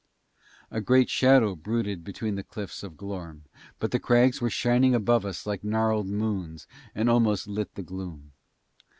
[0.71, 3.43] A great shadow brooded between the cliffs of Glorm,
[3.77, 8.31] but the crags were shining above us like gnarled moons, and almost lit the gloom.